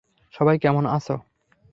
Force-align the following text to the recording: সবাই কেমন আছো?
সবাই 0.33 0.57
কেমন 0.59 0.83
আছো? 0.87 1.15